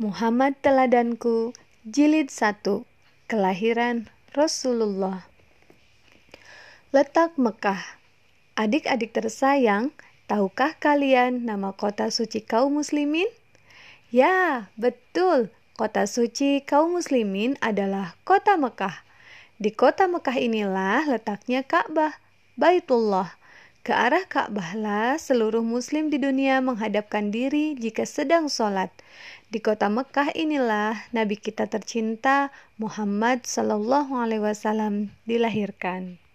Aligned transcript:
Muhammad 0.00 0.56
Teladanku 0.64 1.52
Jilid 1.84 2.32
1 2.32 2.64
Kelahiran 3.28 4.08
Rasulullah 4.32 5.28
Letak 6.88 7.36
Mekah 7.36 8.00
Adik-adik 8.56 9.12
tersayang, 9.12 9.92
tahukah 10.24 10.72
kalian 10.80 11.44
nama 11.44 11.76
kota 11.76 12.08
suci 12.08 12.40
kaum 12.40 12.80
muslimin? 12.80 13.28
Ya, 14.08 14.72
betul. 14.80 15.52
Kota 15.76 16.08
suci 16.08 16.64
kaum 16.64 16.96
muslimin 16.96 17.60
adalah 17.60 18.16
kota 18.24 18.56
Mekah. 18.56 19.04
Di 19.60 19.68
kota 19.68 20.08
Mekah 20.08 20.40
inilah 20.40 21.12
letaknya 21.12 21.60
Ka'bah, 21.60 22.16
Baitullah. 22.56 23.39
Ke 23.90 23.98
arah 23.98 24.22
Ka'bahlah 24.22 25.18
seluruh 25.18 25.66
muslim 25.66 26.14
di 26.14 26.22
dunia 26.22 26.62
menghadapkan 26.62 27.34
diri 27.34 27.74
jika 27.74 28.06
sedang 28.06 28.46
sholat. 28.46 28.94
Di 29.50 29.58
kota 29.58 29.90
Mekah 29.90 30.30
inilah 30.30 31.10
Nabi 31.10 31.34
kita 31.34 31.66
tercinta 31.66 32.54
Muhammad 32.78 33.50
Sallallahu 33.50 34.14
Alaihi 34.14 34.46
Wasallam 34.46 35.10
dilahirkan. 35.26 36.22